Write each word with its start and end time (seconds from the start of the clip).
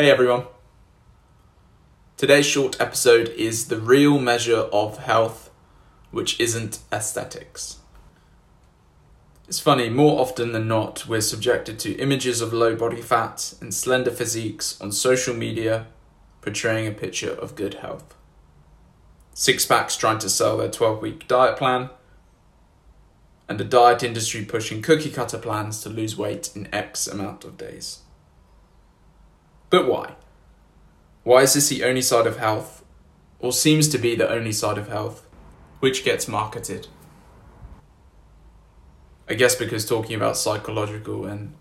Hey 0.00 0.10
everyone. 0.10 0.44
Today's 2.16 2.46
short 2.46 2.80
episode 2.80 3.28
is 3.36 3.68
the 3.68 3.76
real 3.76 4.18
measure 4.18 4.60
of 4.72 4.96
health, 4.96 5.50
which 6.10 6.40
isn't 6.40 6.78
aesthetics. 6.90 7.80
It's 9.46 9.60
funny, 9.60 9.90
more 9.90 10.18
often 10.18 10.52
than 10.52 10.66
not, 10.66 11.06
we're 11.06 11.20
subjected 11.20 11.78
to 11.80 11.98
images 11.98 12.40
of 12.40 12.54
low 12.54 12.74
body 12.74 13.02
fat 13.02 13.52
and 13.60 13.74
slender 13.74 14.10
physiques 14.10 14.80
on 14.80 14.90
social 14.90 15.34
media 15.34 15.86
portraying 16.40 16.86
a 16.86 16.92
picture 16.92 17.32
of 17.32 17.54
good 17.54 17.74
health. 17.74 18.14
Six 19.34 19.66
packs 19.66 19.98
trying 19.98 20.20
to 20.20 20.30
sell 20.30 20.56
their 20.56 20.70
12 20.70 21.02
week 21.02 21.28
diet 21.28 21.58
plan, 21.58 21.90
and 23.50 23.60
a 23.60 23.64
diet 23.64 24.02
industry 24.02 24.46
pushing 24.46 24.80
cookie 24.80 25.10
cutter 25.10 25.36
plans 25.36 25.82
to 25.82 25.90
lose 25.90 26.16
weight 26.16 26.56
in 26.56 26.74
X 26.74 27.06
amount 27.06 27.44
of 27.44 27.58
days. 27.58 27.98
But 29.70 29.86
why? 29.86 30.14
Why 31.22 31.42
is 31.42 31.54
this 31.54 31.68
the 31.68 31.84
only 31.84 32.02
side 32.02 32.26
of 32.26 32.38
health, 32.38 32.84
or 33.38 33.52
seems 33.52 33.88
to 33.88 33.98
be 33.98 34.16
the 34.16 34.28
only 34.28 34.52
side 34.52 34.78
of 34.78 34.88
health, 34.88 35.24
which 35.78 36.04
gets 36.04 36.26
marketed? 36.26 36.88
I 39.28 39.34
guess 39.34 39.54
because 39.54 39.86
talking 39.86 40.16
about 40.16 40.36
psychological 40.36 41.24
and 41.24 41.54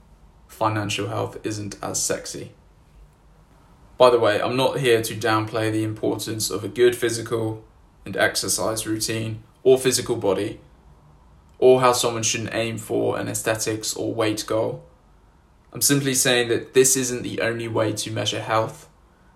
financial 0.47 1.07
health 1.07 1.37
isn't 1.43 1.77
as 1.83 2.01
sexy. 2.01 2.51
By 3.99 4.09
the 4.09 4.19
way, 4.19 4.41
I'm 4.41 4.55
not 4.55 4.79
here 4.79 5.03
to 5.03 5.13
downplay 5.13 5.71
the 5.71 5.83
importance 5.83 6.49
of 6.49 6.63
a 6.63 6.67
good 6.67 6.95
physical 6.95 7.63
and 8.05 8.17
exercise 8.17 8.87
routine 8.87 9.43
or 9.61 9.77
physical 9.77 10.15
body, 10.15 10.59
or 11.59 11.81
how 11.81 11.91
someone 11.91 12.23
shouldn't 12.23 12.55
aim 12.55 12.79
for 12.79 13.19
an 13.19 13.27
aesthetics 13.27 13.93
or 13.93 14.15
weight 14.15 14.45
goal. 14.47 14.83
I'm 15.71 15.81
simply 15.81 16.13
saying 16.13 16.49
that 16.49 16.73
this 16.73 16.95
isn't 16.95 17.21
the 17.21 17.41
only 17.41 17.67
way 17.67 17.93
to 17.93 18.11
measure 18.11 18.41
health 18.41 18.89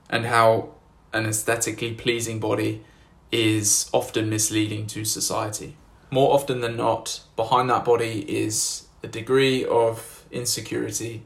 and 0.09 0.25
how 0.25 0.69
an 1.13 1.25
aesthetically 1.25 1.93
pleasing 1.93 2.39
body 2.39 2.83
is 3.31 3.89
often 3.93 4.29
misleading 4.29 4.87
to 4.87 5.05
society. 5.05 5.75
More 6.09 6.33
often 6.33 6.61
than 6.61 6.77
not, 6.77 7.21
behind 7.35 7.69
that 7.69 7.85
body 7.85 8.25
is 8.27 8.87
a 9.03 9.07
degree 9.07 9.65
of 9.65 10.25
insecurity 10.31 11.23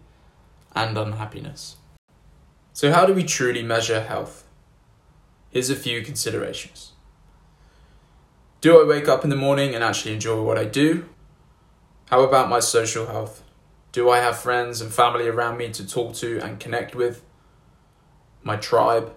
and 0.75 0.97
unhappiness. 0.97 1.77
So, 2.73 2.91
how 2.91 3.05
do 3.05 3.13
we 3.13 3.23
truly 3.23 3.63
measure 3.63 4.01
health? 4.01 4.45
Here's 5.49 5.69
a 5.69 5.75
few 5.75 6.01
considerations. 6.03 6.91
Do 8.61 8.81
I 8.81 8.87
wake 8.87 9.07
up 9.07 9.23
in 9.23 9.29
the 9.29 9.35
morning 9.35 9.73
and 9.73 9.83
actually 9.83 10.13
enjoy 10.13 10.41
what 10.41 10.57
I 10.57 10.65
do? 10.65 11.07
How 12.09 12.21
about 12.21 12.49
my 12.49 12.59
social 12.59 13.07
health? 13.07 13.43
Do 13.91 14.09
I 14.09 14.19
have 14.19 14.37
friends 14.37 14.81
and 14.81 14.91
family 14.91 15.27
around 15.27 15.57
me 15.57 15.71
to 15.71 15.87
talk 15.87 16.13
to 16.15 16.39
and 16.39 16.59
connect 16.59 16.95
with? 16.95 17.23
My 18.43 18.55
tribe? 18.55 19.15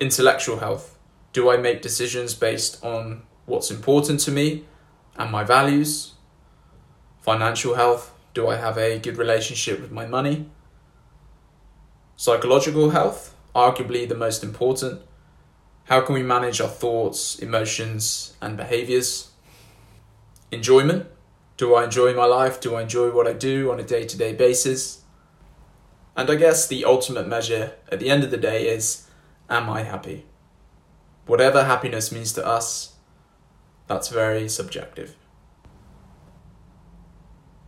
Intellectual 0.00 0.58
health. 0.58 0.98
Do 1.32 1.50
I 1.50 1.56
make 1.56 1.82
decisions 1.82 2.34
based 2.34 2.82
on 2.84 3.22
what's 3.46 3.70
important 3.70 4.20
to 4.20 4.30
me 4.30 4.64
and 5.16 5.30
my 5.30 5.44
values? 5.44 6.12
Financial 7.20 7.74
health. 7.74 8.12
Do 8.34 8.48
I 8.48 8.56
have 8.56 8.78
a 8.78 8.98
good 8.98 9.16
relationship 9.16 9.80
with 9.80 9.92
my 9.92 10.06
money? 10.06 10.46
Psychological 12.16 12.90
health, 12.90 13.34
arguably 13.54 14.08
the 14.08 14.14
most 14.14 14.42
important. 14.42 15.02
How 15.84 16.00
can 16.00 16.14
we 16.14 16.22
manage 16.22 16.60
our 16.60 16.68
thoughts, 16.68 17.38
emotions, 17.38 18.34
and 18.40 18.56
behaviors? 18.56 19.30
Enjoyment. 20.50 21.06
Do 21.56 21.74
I 21.74 21.84
enjoy 21.84 22.14
my 22.14 22.24
life? 22.24 22.60
Do 22.60 22.74
I 22.74 22.82
enjoy 22.82 23.10
what 23.10 23.26
I 23.26 23.32
do 23.32 23.70
on 23.70 23.78
a 23.78 23.84
day 23.84 24.06
to 24.06 24.16
day 24.16 24.32
basis? 24.32 25.02
And 26.16 26.30
I 26.30 26.34
guess 26.34 26.66
the 26.66 26.84
ultimate 26.84 27.28
measure 27.28 27.72
at 27.90 28.00
the 28.00 28.10
end 28.10 28.24
of 28.24 28.30
the 28.30 28.36
day 28.36 28.68
is 28.68 29.06
Am 29.48 29.68
I 29.68 29.82
happy? 29.82 30.26
Whatever 31.26 31.64
happiness 31.64 32.10
means 32.10 32.32
to 32.32 32.46
us, 32.46 32.96
that's 33.86 34.08
very 34.08 34.48
subjective. 34.48 35.16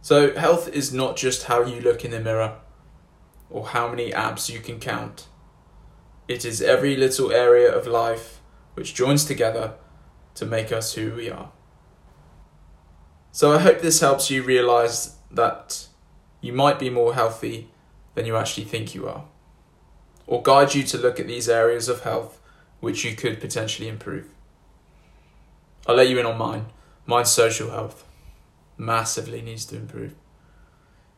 So, 0.01 0.35
health 0.35 0.69
is 0.69 0.93
not 0.93 1.17
just 1.17 1.45
how 1.45 1.63
you 1.65 1.81
look 1.81 2.05
in 2.05 2.11
the 2.11 2.21
mirror 2.21 2.59
or 3.51 3.69
how 3.69 3.89
many 3.89 4.13
abs 4.13 4.51
you 4.51 4.61
can 4.61 4.81
count. 4.81 5.29
It 6.27 6.45
is 6.45 6.61
every 6.61 6.97
little 6.97 7.33
area 7.33 7.71
of 7.71 7.87
life 7.87 8.41
which 8.75 8.95
joins 8.95 9.25
together 9.25 9.75
to 10.35 10.47
make 10.47 10.73
us 10.73 10.95
who 10.95 11.15
we 11.15 11.31
are. 11.31 11.53
So 13.35 13.53
I 13.53 13.59
hope 13.59 13.81
this 13.81 13.99
helps 13.99 14.31
you 14.31 14.45
realize 14.45 15.17
that 15.29 15.89
you 16.41 16.53
might 16.53 16.79
be 16.79 16.89
more 16.89 17.15
healthy 17.15 17.69
than 18.15 18.27
you 18.27 18.37
actually 18.37 18.63
think 18.63 18.95
you 18.95 19.09
are, 19.09 19.25
or 20.29 20.41
guide 20.41 20.73
you 20.73 20.85
to 20.85 20.97
look 20.97 21.19
at 21.19 21.27
these 21.27 21.49
areas 21.49 21.89
of 21.89 22.05
health 22.05 22.41
which 22.79 23.05
you 23.05 23.17
could 23.17 23.41
potentially 23.41 23.89
improve. 23.89 24.29
I'll 25.85 25.97
let 25.97 26.09
you 26.09 26.21
in 26.21 26.27
on 26.27 26.39
mine. 26.39 26.67
Mine's 27.07 27.33
social 27.33 27.71
health. 27.71 28.05
Massively 28.79 29.43
needs 29.43 29.65
to 29.67 29.77
improve. 29.77 30.15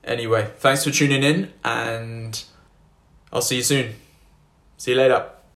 Anyway, 0.02 0.50
thanks 0.56 0.84
for 0.84 0.90
tuning 0.90 1.22
in, 1.22 1.52
and 1.62 2.42
I'll 3.30 3.42
see 3.42 3.56
you 3.56 3.62
soon. 3.62 3.94
See 4.78 4.92
you 4.92 4.96
later. 4.96 5.35